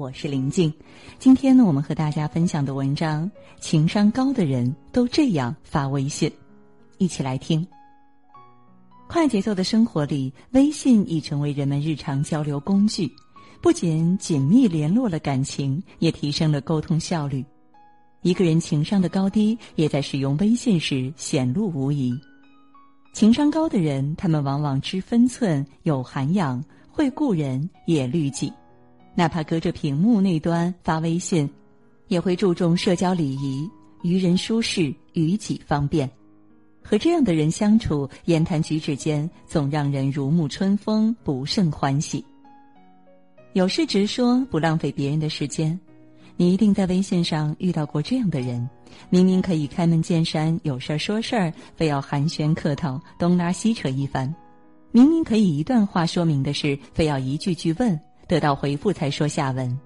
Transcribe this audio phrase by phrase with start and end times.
[0.00, 0.72] 我是林静。
[1.18, 6.32] 今天呢，我们和大家分享的文章：情商高的人都这样发微信。
[6.96, 7.66] 一起来听。
[9.06, 13.12] 快节奏的生活里，微信已成为人们日常交流工具，
[13.60, 17.44] 不仅紧密联络了感情，也提升了沟通效率。
[18.22, 22.18] 一个人情商的高低，也在使用微信时显露无遗。
[23.12, 28.50] 情商高的人，他们往往知分寸、有涵养，会顾人，也虑己。
[29.14, 31.48] 哪怕隔着屏幕那端发微信，
[32.08, 33.68] 也会注重社交礼仪，
[34.02, 36.10] 于人舒适，于己方便。
[36.82, 42.24] 和这样的人相处，言谈举止间总让人如沐春风，不胜欢喜。
[43.52, 45.78] 有事直说，不浪费别人的时间。
[46.36, 48.66] 你一定在微信上遇到过这样的人：
[49.10, 54.32] 明明可以开门见山，有事儿说事儿，非要寒暄客套，东拉西扯一番；
[54.90, 58.00] 明明可以一段话说明的事，非要一句句问。
[58.30, 59.76] 得到回复才说下文，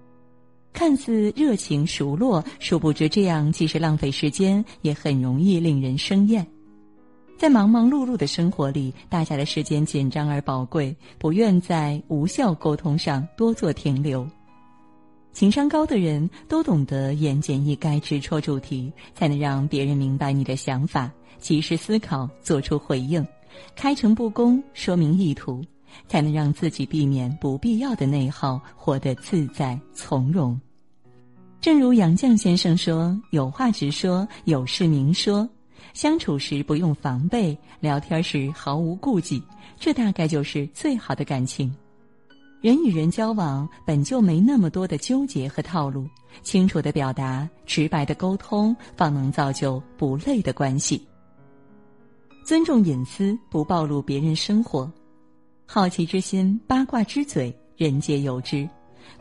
[0.70, 6.46] 看似热情熟络，殊不知这样既是浪费时间，也很容易令人生厌。
[7.38, 14.28] 在忙忙碌碌的生活里，大家的时间紧张而宝贵，不愿在无效沟通上多做停留。
[15.32, 23.26] 情商高的人都懂得言简意赅，直戳主题，才能让别人明白你的想法，及时思考，做出回应，
[23.74, 25.64] 开诚布公，说明意图。
[26.08, 30.60] 才能让自己避免不必要的内耗，活得自在从容。
[31.60, 35.48] 正如杨绛先生说：“有话直说，有事明说，
[35.94, 39.42] 相处时不用防备，聊天时毫无顾忌，
[39.78, 41.74] 这大概就是最好的感情。”
[42.60, 46.06] 人与人交往本就没那么多的纠结和套路，
[46.42, 51.06] 清楚的表达、直白的沟通，方能造就不累的关系。
[52.42, 54.90] 尊重隐私，不暴露别人生活。
[55.66, 58.68] 好奇之心，八卦之嘴，人皆有之。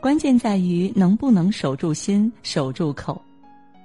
[0.00, 3.20] 关键在于能不能守住心，守住口，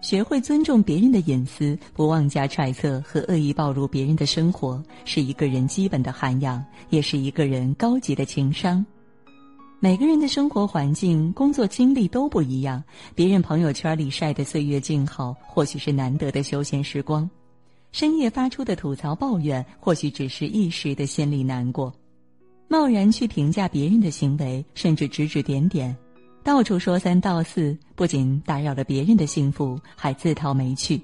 [0.01, 8.85] 学会尊重别人的隐私，不妄加揣测和恶意暴露别人的生活，是一个人基本的涵养，也是一个人高级的情商。
[9.79, 12.83] 每个人的生活环境、工作经历都不一样，
[13.15, 17.27] 别人朋友圈里晒的岁月静好，或许是难得的休闲时光；
[17.93, 21.91] 深夜发出的吐槽抱怨，或许只是一时的心里难过。
[22.71, 25.93] 贸然去评价别人的行为，甚至指指点点，
[26.43, 31.01] 到处说三道四，不仅打扰了别人的幸福，还自讨没趣。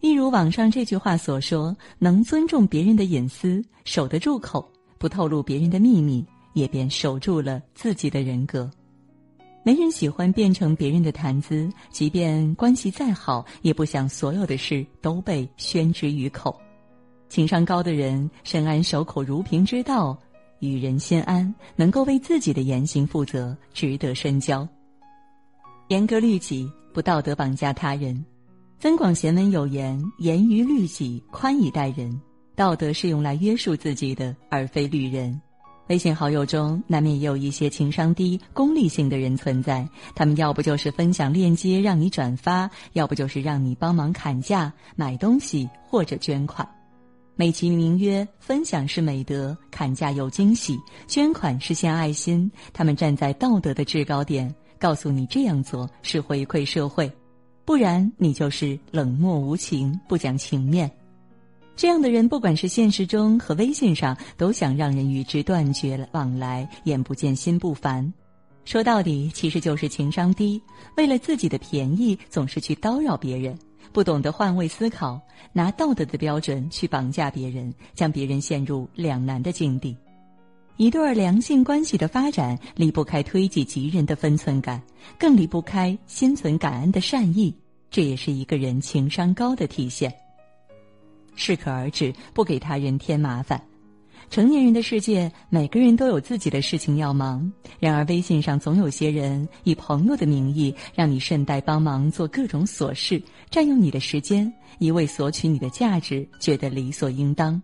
[0.00, 4.66] 一如网上这句话所说：“能尊重别人的隐私，守得住口，
[4.96, 8.70] 不透露别人的秘密，也便守住了自己的人格。”
[9.62, 16.58] 没人喜欢变成别人的谈资，即便关系再好，也不想所有的事都被宣之于口。
[17.28, 20.16] 情商高的人，深谙守口如瓶之道。
[20.60, 24.66] 与人心安，能够为自己的言行负责，值得深交。
[25.88, 28.24] 严格律己，不道德绑架他人。
[28.78, 32.18] 增广贤文有言：“严于律己，宽以待人。”
[32.56, 35.38] 道德是用来约束自己的，而非律人。
[35.88, 46.68] 微信好友中难免也有一些情商低、功利性的人存在，他们要不就是分享链接让你转发，要不就是让你帮忙砍价、买东西或者捐款。
[47.40, 52.52] 美其名曰分享是美德，砍价有惊喜，捐款是献爱心。
[52.70, 57.10] 他们站在道德的制高点，告诉你这样做是回馈社会，
[57.64, 60.90] 不然你就是冷漠无情，不讲情面。
[61.74, 68.12] 这样的人，不管是现实中和微信上，都想让人与之断绝往来，眼不见心不烦。
[68.66, 70.60] 说到底，其实就是情商低，
[70.98, 73.58] 为了自己的便宜，总是去叨扰别人。
[73.92, 75.20] 不懂得换位思考，
[75.52, 79.96] 拿道德的标准去绑架别人，将别人陷入两难的境地。
[80.76, 84.82] 一对良性关系的发展离不开推己及人的分寸感，
[85.18, 87.54] 更离不开心存感恩的善意。
[87.90, 90.14] 这也是一个人情商高的体现。
[91.34, 93.60] 适可而止，不给他人添麻烦。
[94.30, 97.52] 成年人的世界，每个人都有自己的事情要忙。
[97.80, 107.60] 然而，微信上总有些人以朋友的名义，让你顺带帮忙做各种琐事，占用你的时间，一味索取你的价值，觉得理所应当。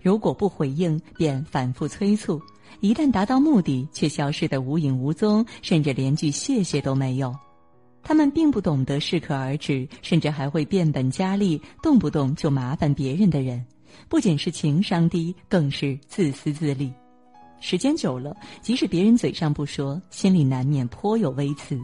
[0.00, 2.38] 如果不回应，便反复催促；
[2.80, 7.36] 一旦达到目的，却消失得无影无踪，甚至连句谢谢都没有。
[8.02, 13.62] 他们并不懂得适可而止，甚至还会变本加厉，动不动就麻烦别人的人。
[14.08, 16.92] 不仅是情商低，更是自私自利。
[17.60, 21.78] 时间久了，即使别人嘴上不说，心里难免颇有微词。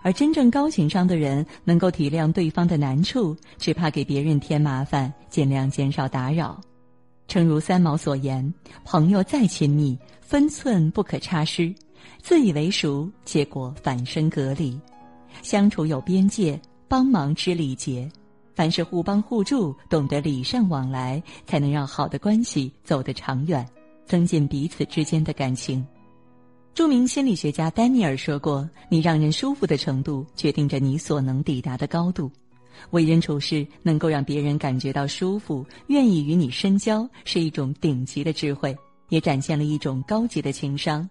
[0.00, 6.60] 而真正高情商的人，能够体谅对方的难处，只怕给别人添麻烦，尽量减少打扰。
[7.26, 8.54] 诚如三毛所言
[8.86, 11.74] ：“朋友再亲密，分寸不可差失；
[12.22, 14.80] 自以为熟，结果反身隔离。
[15.42, 18.08] 相处有边界，帮忙知礼节。
[18.58, 23.64] 凡是互帮互助，懂得礼尚往来，才能让好的关系走得长远，
[24.04, 25.86] 增进彼此之间的感情。”
[26.74, 32.28] 著名心理学家丹尼尔说过：“你让人舒服的程度，决定着你所能抵达的高度。”
[32.90, 38.76] 为人处事能够让别人感觉到舒服，愿意与你深交，是一种顶级的智慧，
[39.08, 41.08] 也展现了一种高级的情商。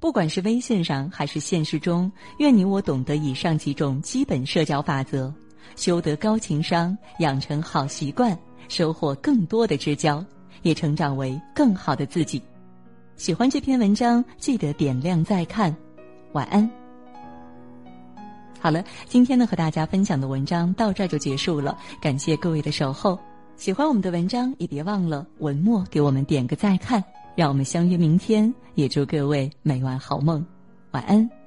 [0.00, 5.32] 不管是微信上还是现实中，愿你我懂得以上几种基本社交法则，
[5.76, 8.38] 修得高情商，养成好习惯，
[8.68, 10.24] 收获更多的知交，
[10.62, 12.42] 也成长为更好的自己。
[13.16, 15.74] 喜欢这篇文章，记得点亮再看。
[16.32, 16.68] 晚安。
[18.60, 23.18] 好了，今天呢和大家分享的文章到这儿就结束了，感谢各位的守候。
[23.56, 27.02] 喜欢我们的文章，也别忘了文末给我们点个再看。
[27.36, 30.44] 让我们相约明天，也祝各位每晚好梦，
[30.92, 31.43] 晚安。